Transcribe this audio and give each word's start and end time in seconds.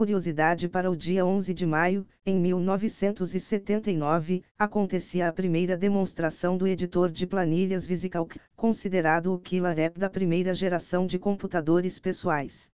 Curiosidade 0.00 0.66
para 0.66 0.90
o 0.90 0.96
dia 0.96 1.26
11 1.26 1.52
de 1.52 1.66
maio, 1.66 2.06
em 2.24 2.40
1979, 2.40 4.42
acontecia 4.58 5.28
a 5.28 5.32
primeira 5.32 5.76
demonstração 5.76 6.56
do 6.56 6.66
editor 6.66 7.10
de 7.10 7.26
planilhas 7.26 7.86
VisiCalc, 7.86 8.40
considerado 8.56 9.34
o 9.34 9.38
killer 9.38 9.78
app 9.78 10.00
da 10.00 10.08
primeira 10.08 10.54
geração 10.54 11.06
de 11.06 11.18
computadores 11.18 11.98
pessoais. 11.98 12.70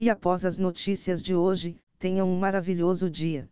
E 0.00 0.08
após 0.08 0.46
as 0.46 0.56
notícias 0.56 1.22
de 1.22 1.34
hoje, 1.34 1.76
tenham 1.98 2.26
um 2.26 2.38
maravilhoso 2.38 3.10
dia. 3.10 3.50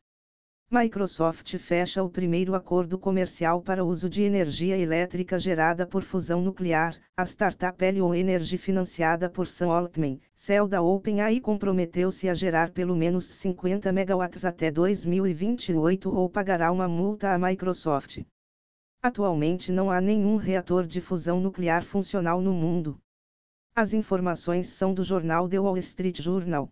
Microsoft 0.70 1.56
fecha 1.58 2.02
o 2.02 2.08
primeiro 2.08 2.54
acordo 2.54 2.98
comercial 2.98 3.60
para 3.60 3.84
uso 3.84 4.08
de 4.08 4.22
energia 4.22 4.76
elétrica 4.76 5.38
gerada 5.38 5.86
por 5.86 6.02
fusão 6.02 6.40
nuclear. 6.40 6.96
A 7.16 7.24
startup 7.24 7.84
Helion 7.84 8.14
Energy 8.14 8.56
financiada 8.56 9.28
por 9.28 9.46
Sam 9.46 9.68
Altman, 9.68 10.18
céu 10.34 10.66
da 10.66 10.80
OpenAI 10.82 11.38
comprometeu-se 11.38 12.28
a 12.28 12.34
gerar 12.34 12.70
pelo 12.70 12.96
menos 12.96 13.26
50 13.26 13.92
megawatts 13.92 14.44
até 14.44 14.70
2028 14.70 16.12
ou 16.12 16.30
pagará 16.30 16.72
uma 16.72 16.88
multa 16.88 17.32
à 17.32 17.38
Microsoft. 17.38 18.24
Atualmente 19.02 19.70
não 19.70 19.90
há 19.90 20.00
nenhum 20.00 20.36
reator 20.36 20.86
de 20.86 21.00
fusão 21.00 21.40
nuclear 21.40 21.84
funcional 21.84 22.40
no 22.40 22.54
mundo. 22.54 22.98
As 23.76 23.92
informações 23.92 24.68
são 24.68 24.94
do 24.94 25.04
jornal 25.04 25.46
The 25.46 25.60
Wall 25.60 25.76
Street 25.76 26.20
Journal 26.20 26.68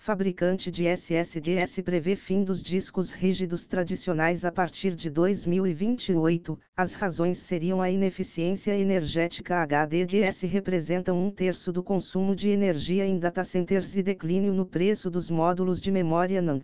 fabricante 0.00 0.70
de 0.70 0.86
SSDs 0.86 1.80
prevê 1.84 2.14
fim 2.14 2.44
dos 2.44 2.62
discos 2.62 3.10
rígidos 3.10 3.66
tradicionais 3.66 4.44
a 4.44 4.52
partir 4.52 4.94
de 4.94 5.10
2028. 5.10 6.58
As 6.76 6.94
razões 6.94 7.38
seriam 7.38 7.82
a 7.82 7.90
ineficiência 7.90 8.78
energética 8.78 9.60
HDDs 9.66 10.42
representam 10.42 11.20
um 11.20 11.32
terço 11.32 11.72
do 11.72 11.82
consumo 11.82 12.34
de 12.34 12.48
energia 12.48 13.04
em 13.04 13.18
data 13.18 13.42
centers 13.42 13.96
e 13.96 14.02
declínio 14.02 14.54
no 14.54 14.64
preço 14.64 15.10
dos 15.10 15.28
módulos 15.28 15.80
de 15.80 15.90
memória 15.90 16.40
NAND. 16.40 16.62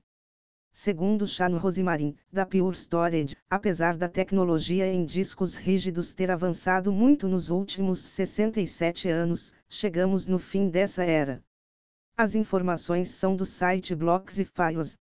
Segundo 0.72 1.26
Chano 1.26 1.58
Rosemarin, 1.58 2.14
da 2.32 2.46
Pure 2.46 2.76
Storage, 2.76 3.36
apesar 3.50 3.96
da 3.96 4.08
tecnologia 4.08 4.86
em 4.86 5.04
discos 5.04 5.56
rígidos 5.56 6.14
ter 6.14 6.30
avançado 6.30 6.92
muito 6.92 7.26
nos 7.28 7.50
últimos 7.50 7.98
67 7.98 9.08
anos, 9.08 9.52
chegamos 9.68 10.26
no 10.26 10.38
fim 10.38 10.68
dessa 10.68 11.02
era. 11.02 11.42
As 12.16 12.36
informações 12.36 13.08
são 13.08 13.34
do 13.34 13.44
site 13.44 13.92
Blocks 13.92 14.38
e 14.38 14.44
Files. 14.44 14.96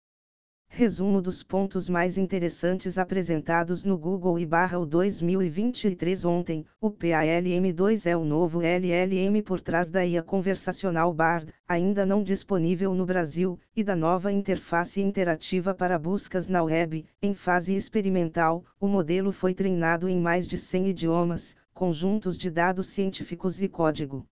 Resumo 0.67 1.21
dos 1.21 1.43
pontos 1.43 1.87
mais 1.87 2.17
interessantes 2.17 2.97
apresentados 2.97 3.83
no 3.83 3.99
Google 3.99 4.39
e 4.39 4.47
barra 4.47 4.79
o 4.79 4.85
2023 4.87 6.25
ontem, 6.25 6.65
o 6.81 6.89
PALM2 6.89 8.07
é 8.07 8.17
o 8.17 8.25
novo 8.25 8.63
LLM 8.63 9.43
por 9.43 9.61
trás 9.61 9.91
da 9.91 10.03
IA 10.03 10.23
conversacional 10.23 11.13
Bard, 11.13 11.53
ainda 11.67 12.03
não 12.03 12.23
disponível 12.23 12.95
no 12.95 13.05
Brasil, 13.05 13.59
e 13.75 13.83
da 13.83 13.95
nova 13.95 14.31
interface 14.31 14.99
interativa 14.99 15.71
para 15.71 15.99
buscas 15.99 16.47
na 16.47 16.63
web, 16.63 17.05
em 17.21 17.35
fase 17.35 17.75
experimental, 17.75 18.65
o 18.79 18.87
modelo 18.87 19.31
foi 19.31 19.53
treinado 19.53 20.09
em 20.09 20.19
mais 20.19 20.47
de 20.47 20.57
100 20.57 20.89
idiomas, 20.89 21.55
conjuntos 21.75 22.39
de 22.39 22.49
dados 22.49 22.87
científicos 22.87 23.61
e 23.61 23.67
código. 23.67 24.25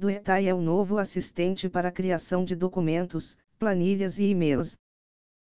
Duetai 0.00 0.48
é 0.48 0.54
o 0.54 0.62
novo 0.62 0.96
assistente 0.96 1.68
para 1.68 1.92
criação 1.92 2.42
de 2.42 2.56
documentos, 2.56 3.36
planilhas 3.58 4.18
e 4.18 4.30
e-mails. 4.30 4.74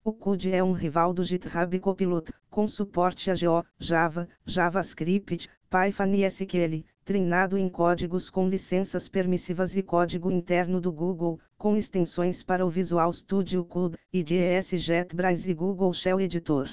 O 0.02 0.14
CUD 0.14 0.50
é 0.50 0.64
um 0.64 0.72
rival 0.72 1.14
do 1.14 1.23
GitHub 1.23 1.78
Copilot, 1.81 2.31
com 2.50 2.66
suporte 2.66 3.30
a 3.30 3.34
Go, 3.34 3.66
Java, 3.78 4.30
JavaScript, 4.45 5.50
Python 5.70 6.14
e 6.14 6.23
SQL, 6.23 6.86
treinado 7.03 7.58
em 7.58 7.67
códigos 7.67 8.30
com 8.30 8.47
licenças 8.47 9.09
permissivas 9.09 9.75
e 9.75 9.84
código 9.84 10.31
interno 10.31 10.80
do 10.80 10.90
Google, 10.90 11.38
com 11.58 11.75
extensões 11.75 12.42
para 12.42 12.66
o 12.66 12.69
Visual 12.69 13.12
Studio 13.12 13.66
Code, 13.66 13.97
IDES 14.14 14.69
JetBrains 14.81 15.45
e 15.50 15.53
Google 15.53 15.92
Shell 15.92 16.22
Editor. 16.22 16.69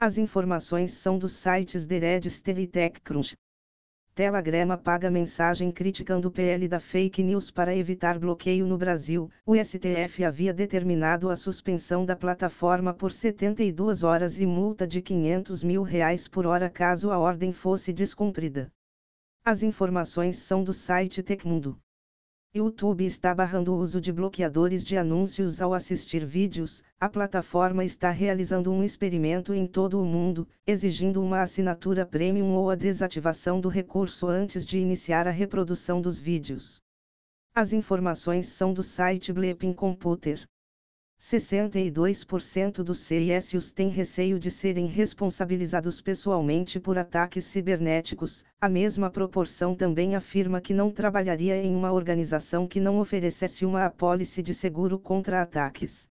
As 0.00 0.18
informações 0.18 0.94
são 0.94 1.16
dos 1.16 1.34
sites 1.34 1.86
The 1.86 1.98
Register 2.00 2.58
e 2.58 2.66
TechCrunch. 2.66 3.36
Telegrama 4.18 4.76
paga 4.76 5.08
mensagem 5.08 5.70
criticando 5.70 6.28
PL 6.28 6.66
da 6.66 6.80
fake 6.80 7.22
news 7.22 7.52
para 7.52 7.72
evitar 7.72 8.18
bloqueio 8.18 8.66
no 8.66 8.76
Brasil. 8.76 9.30
O 9.46 9.54
STF 9.54 10.24
havia 10.24 10.52
determinado 10.52 11.30
a 11.30 11.36
suspensão 11.36 12.04
da 12.04 12.16
plataforma 12.16 12.92
por 12.92 13.12
72 13.12 14.02
horas 14.02 14.40
e 14.40 14.44
multa 14.44 14.88
de 14.88 15.00
500 15.00 15.62
mil 15.62 15.84
reais 15.84 16.26
por 16.26 16.46
hora 16.46 16.68
caso 16.68 17.12
a 17.12 17.18
ordem 17.20 17.52
fosse 17.52 17.92
descumprida. 17.92 18.72
As 19.44 19.62
informações 19.62 20.38
são 20.38 20.64
do 20.64 20.72
site 20.72 21.22
Tecmundo. 21.22 21.78
YouTube 22.54 23.04
está 23.04 23.34
barrando 23.34 23.74
o 23.74 23.76
uso 23.76 24.00
de 24.00 24.10
bloqueadores 24.10 24.82
de 24.82 24.96
anúncios 24.96 25.60
ao 25.60 25.74
assistir 25.74 26.24
vídeos. 26.24 26.82
A 26.98 27.06
plataforma 27.06 27.84
está 27.84 28.10
realizando 28.10 28.72
um 28.72 28.82
experimento 28.82 29.52
em 29.52 29.66
todo 29.66 30.00
o 30.00 30.04
mundo, 30.04 30.48
exigindo 30.66 31.22
uma 31.22 31.42
assinatura 31.42 32.06
premium 32.06 32.54
ou 32.54 32.70
a 32.70 32.74
desativação 32.74 33.60
do 33.60 33.68
recurso 33.68 34.26
antes 34.26 34.64
de 34.64 34.78
iniciar 34.78 35.28
a 35.28 35.30
reprodução 35.30 36.00
dos 36.00 36.18
vídeos. 36.18 36.80
As 37.54 37.74
informações 37.74 38.46
são 38.46 38.72
do 38.72 38.82
site 38.82 39.30
Bleeping 39.30 39.74
Computer. 39.74 40.48
62% 41.20 42.84
dos 42.84 43.00
CISOs 43.00 43.72
têm 43.72 43.88
receio 43.88 44.38
de 44.38 44.52
serem 44.52 44.86
responsabilizados 44.86 46.00
pessoalmente 46.00 46.78
por 46.78 46.96
ataques 46.96 47.44
cibernéticos. 47.44 48.44
A 48.60 48.68
mesma 48.68 49.10
proporção 49.10 49.74
também 49.74 50.14
afirma 50.14 50.60
que 50.60 50.72
não 50.72 50.92
trabalharia 50.92 51.56
em 51.56 51.74
uma 51.74 51.92
organização 51.92 52.68
que 52.68 52.78
não 52.78 53.00
oferecesse 53.00 53.66
uma 53.66 53.84
apólice 53.84 54.40
de 54.42 54.54
seguro 54.54 54.96
contra 54.96 55.42
ataques. 55.42 56.08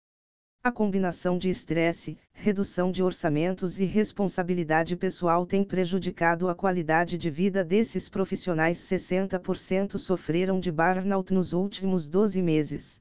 A 0.62 0.70
combinação 0.70 1.38
de 1.38 1.48
estresse, 1.48 2.18
redução 2.34 2.92
de 2.92 3.02
orçamentos 3.02 3.80
e 3.80 3.86
responsabilidade 3.86 4.94
pessoal 4.94 5.46
tem 5.46 5.64
prejudicado 5.64 6.50
a 6.50 6.54
qualidade 6.54 7.16
de 7.16 7.30
vida 7.30 7.64
desses 7.64 8.10
profissionais. 8.10 8.76
60% 8.76 9.96
sofreram 9.96 10.60
de 10.60 10.70
burnout 10.70 11.32
nos 11.32 11.54
últimos 11.54 12.06
12 12.06 12.42
meses. 12.42 13.00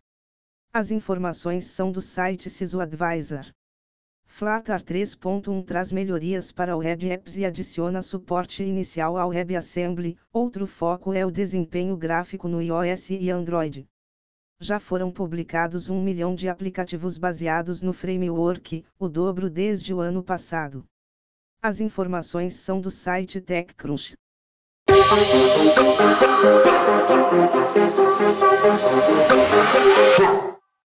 As 0.71 0.91
informações 0.91 1.65
são 1.65 1.91
do 1.91 1.99
site 1.99 2.47
SysOadvisor. 2.47 3.51
Flutter 4.27 4.83
3.1 4.83 5.65
traz 5.65 5.91
melhorias 5.91 6.51
para 6.51 6.75
o 6.75 6.79
Web 6.79 7.09
Apps 7.09 7.37
e 7.37 7.43
adiciona 7.43 8.03
suporte 8.03 8.63
inicial 8.63 9.17
ao 9.17 9.29
WebAssembly. 9.29 10.15
Outro 10.31 10.67
foco 10.67 11.11
é 11.11 11.25
o 11.25 11.31
desempenho 11.31 11.97
gráfico 11.97 12.47
no 12.47 12.61
iOS 12.61 13.09
e 13.09 13.31
Android. 13.31 13.87
Já 14.59 14.79
foram 14.79 15.11
publicados 15.11 15.89
um 15.89 16.03
milhão 16.03 16.35
de 16.35 16.47
aplicativos 16.47 17.17
baseados 17.17 17.81
no 17.81 17.91
framework, 17.91 18.85
o 18.99 19.09
dobro 19.09 19.49
desde 19.49 19.91
o 19.91 19.99
ano 19.99 20.23
passado. 20.23 20.85
As 21.63 21.81
informações 21.81 22.53
são 22.53 22.79
do 22.79 22.91
site 22.91 23.41
TechCrunch. 23.41 24.13